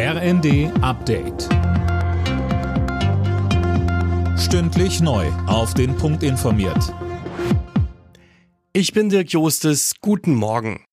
RND 0.00 0.70
Update. 0.80 1.48
Stündlich 4.38 5.00
neu. 5.00 5.26
Auf 5.48 5.74
den 5.74 5.96
Punkt 5.96 6.22
informiert. 6.22 6.94
Ich 8.72 8.92
bin 8.92 9.08
Dirk 9.08 9.32
Jostes. 9.32 9.94
Guten 10.00 10.36
Morgen. 10.36 10.84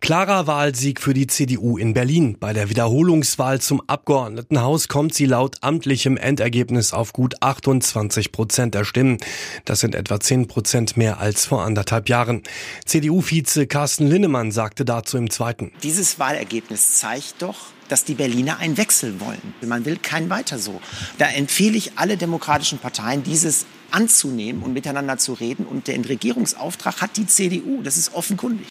Klarer 0.00 0.48
Wahlsieg 0.48 1.00
für 1.00 1.14
die 1.14 1.28
CDU 1.28 1.78
in 1.78 1.94
Berlin. 1.94 2.38
Bei 2.40 2.52
der 2.52 2.70
Wiederholungswahl 2.70 3.60
zum 3.60 3.80
Abgeordnetenhaus 3.86 4.88
kommt 4.88 5.14
sie 5.14 5.26
laut 5.26 5.58
amtlichem 5.60 6.16
Endergebnis 6.16 6.92
auf 6.92 7.12
gut 7.12 7.40
28 7.40 8.32
Prozent 8.32 8.74
der 8.74 8.84
Stimmen. 8.84 9.18
Das 9.64 9.78
sind 9.78 9.94
etwa 9.94 10.18
10 10.18 10.48
Prozent 10.48 10.96
mehr 10.96 11.20
als 11.20 11.46
vor 11.46 11.62
anderthalb 11.62 12.08
Jahren. 12.08 12.42
CDU-Vize 12.84 13.68
Carsten 13.68 14.08
Linnemann 14.08 14.50
sagte 14.50 14.84
dazu 14.84 15.18
im 15.18 15.30
Zweiten. 15.30 15.70
Dieses 15.84 16.18
Wahlergebnis 16.18 16.94
zeigt 16.98 17.42
doch, 17.42 17.77
dass 17.88 18.04
die 18.04 18.14
Berliner 18.14 18.58
einen 18.58 18.76
Wechsel 18.76 19.20
wollen. 19.20 19.54
Man 19.64 19.84
will 19.84 19.96
kein 19.96 20.30
weiter 20.30 20.58
so. 20.58 20.80
Da 21.18 21.26
empfehle 21.26 21.76
ich 21.76 21.92
alle 21.96 22.16
demokratischen 22.16 22.78
Parteien, 22.78 23.22
dieses 23.22 23.66
anzunehmen 23.90 24.62
und 24.62 24.72
miteinander 24.72 25.18
zu 25.18 25.32
reden. 25.32 25.66
Und 25.66 25.88
den 25.88 26.04
Regierungsauftrag 26.04 27.00
hat 27.00 27.16
die 27.16 27.26
CDU. 27.26 27.82
Das 27.82 27.96
ist 27.96 28.14
offenkundig. 28.14 28.68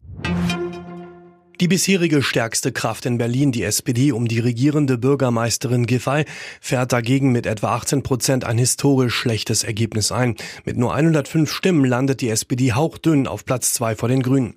Die 1.60 1.68
bisherige 1.68 2.22
stärkste 2.22 2.72
Kraft 2.72 3.08
in 3.08 3.18
Berlin, 3.18 3.52
die 3.52 3.64
SPD 3.64 4.12
um 4.12 4.28
die 4.28 4.40
regierende 4.40 5.00
Bürgermeisterin 5.00 5.88
Giffey, 5.88 6.26
fährt 6.62 6.94
dagegen 6.94 7.32
mit 7.32 7.48
etwa 7.48 7.74
18 7.74 8.04
Prozent 8.04 8.44
ein 8.44 8.60
historisch 8.60 9.16
schlechtes 9.16 9.64
Ergebnis 9.64 10.12
ein. 10.12 10.36
Mit 10.66 10.78
nur 10.78 10.94
105 10.94 11.52
Stimmen 11.52 11.84
landet 11.84 12.22
die 12.22 12.30
SPD 12.30 12.74
hauchdünn 12.74 13.26
auf 13.26 13.44
Platz 13.44 13.74
zwei 13.74 13.96
vor 13.96 14.08
den 14.08 14.22
Grünen. 14.22 14.54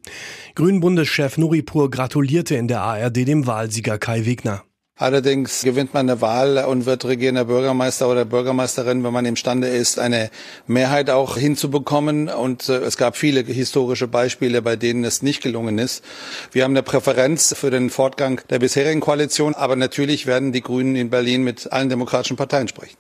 Grünen-Bundeschef 0.57 1.39
Nuripur 1.39 1.91
gratulierte 1.91 2.57
in 2.57 2.69
der 2.69 2.83
ARD 2.83 3.17
dem 3.27 3.47
Wahlsieger 3.47 3.97
Kai 3.97 4.27
Wegner. 4.27 4.63
Allerdings 5.01 5.63
gewinnt 5.63 5.95
man 5.95 6.11
eine 6.11 6.21
Wahl 6.21 6.63
und 6.67 6.85
wird 6.85 7.07
regierender 7.07 7.47
Bürgermeister 7.47 8.07
oder 8.07 8.27
Bürgermeisterin, 8.27 9.03
wenn 9.03 9.15
man 9.15 9.25
imstande 9.25 9.67
ist, 9.67 9.99
eine 9.99 10.29
Mehrheit 10.67 11.09
auch 11.09 11.39
hinzubekommen. 11.39 12.29
Und 12.29 12.69
äh, 12.69 12.77
es 12.81 12.99
gab 12.99 13.17
viele 13.17 13.41
historische 13.41 14.09
Beispiele, 14.09 14.61
bei 14.61 14.77
denen 14.77 15.05
es 15.05 15.23
nicht 15.23 15.43
gelungen 15.43 15.79
ist. 15.79 16.05
Wir 16.53 16.65
haben 16.65 16.73
eine 16.73 16.83
Präferenz 16.83 17.55
für 17.57 17.71
den 17.71 17.89
Fortgang 17.89 18.43
der 18.51 18.59
bisherigen 18.59 19.01
Koalition, 19.01 19.55
aber 19.55 19.75
natürlich 19.75 20.27
werden 20.27 20.53
die 20.53 20.61
Grünen 20.61 20.95
in 20.97 21.09
Berlin 21.09 21.45
mit 21.45 21.73
allen 21.73 21.89
demokratischen 21.89 22.37
Parteien 22.37 22.69
sprechen. 22.69 22.99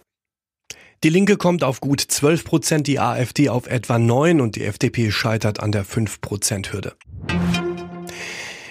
Die 1.05 1.11
Linke 1.11 1.37
kommt 1.37 1.63
auf 1.63 1.83
gut 1.83 2.01
12 2.01 2.45
Prozent, 2.45 2.87
die 2.87 2.99
AfD 2.99 3.51
auf 3.51 3.67
etwa 3.67 3.99
9 3.99 4.41
und 4.41 4.57
die 4.57 4.65
FDP 4.65 5.11
scheitert 5.11 5.61
an 5.61 5.71
der 5.71 5.85
5 5.85 6.23
Prozent 6.23 6.73
Hürde. 6.73 6.95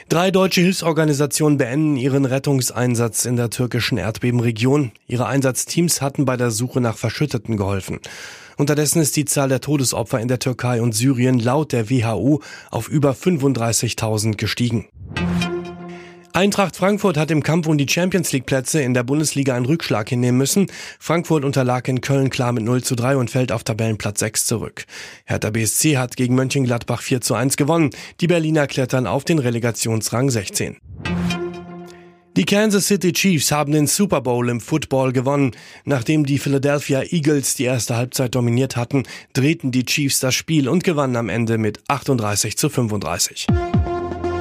Drei 0.10 0.32
deutsche 0.32 0.62
Hilfsorganisationen 0.62 1.60
beenden 1.60 1.96
ihren 1.96 2.26
Rettungseinsatz 2.26 3.26
in 3.26 3.36
der 3.36 3.52
türkischen 3.52 4.00
Erdbebenregion. 4.00 4.92
Ihre 5.06 5.28
Einsatzteams 5.28 6.02
hatten 6.02 6.26
bei 6.26 6.36
der 6.36 6.50
Suche 6.50 6.82
nach 6.82 6.98
Verschütteten 6.98 7.58
geholfen. 7.58 8.00
Unterdessen 8.58 9.04
ist 9.04 9.16
die 9.18 9.26
Zahl 9.26 9.50
der 9.50 9.62
Todesopfer 9.62 10.20
in 10.20 10.28
der 10.28 10.40
Türkei 10.40 10.82
und 10.82 10.96
Syrien 10.96 11.38
laut 11.38 11.74
der 11.74 11.92
WHO 11.92 12.42
auf 12.72 12.90
über 12.90 13.12
35.000 13.12 14.36
gestiegen. 14.36 14.88
Eintracht 16.40 16.78
Frankfurt 16.78 17.18
hat 17.18 17.32
im 17.32 17.44
Kampf 17.44 17.68
um 17.68 17.78
die 17.78 17.86
Champions 17.86 18.32
League 18.32 18.46
Plätze 18.46 18.82
in 18.82 18.94
der 18.94 19.04
Bundesliga 19.04 19.56
einen 19.56 19.66
Rückschlag 19.66 20.08
hinnehmen 20.08 20.38
müssen. 20.38 20.68
Frankfurt 20.98 21.44
unterlag 21.44 21.86
in 21.90 22.00
Köln 22.00 22.30
klar 22.30 22.54
mit 22.54 22.64
0 22.64 22.82
zu 22.82 22.96
3 22.96 23.18
und 23.18 23.30
fällt 23.30 23.52
auf 23.52 23.66
Tabellenplatz 23.66 24.22
6 24.22 24.46
zurück. 24.46 24.86
Hertha 25.26 25.50
BSC 25.50 25.98
hat 25.98 26.16
gegen 26.16 26.36
Mönchengladbach 26.36 27.02
4 27.02 27.20
zu 27.20 27.36
1 27.36 27.58
gewonnen. 27.58 27.90
Die 28.22 28.28
Berliner 28.28 28.68
klettern 28.68 29.06
auf 29.06 29.26
den 29.26 29.38
Relegationsrang 29.40 30.30
16. 30.30 30.78
Die 32.38 32.46
Kansas 32.46 32.88
City 32.88 33.12
Chiefs 33.12 33.52
haben 33.52 33.74
den 33.74 33.88
Super 33.88 34.22
Bowl 34.22 34.48
im 34.48 34.62
Football 34.62 35.12
gewonnen. 35.12 35.52
Nachdem 35.84 36.26
die 36.26 36.40
Philadelphia 36.40 37.02
Eagles 37.02 37.56
die 37.56 37.66
erste 37.66 37.98
Halbzeit 37.98 38.34
dominiert 38.34 38.78
hatten, 38.78 39.04
drehten 39.34 39.72
die 39.72 39.84
Chiefs 39.84 40.22
das 40.22 40.36
Spiel 40.36 40.70
und 40.70 40.86
gewannen 40.86 41.18
am 41.18 41.28
Ende 41.28 41.58
mit 41.58 41.82
38 41.90 42.58
zu 42.58 42.70
35. 42.70 43.48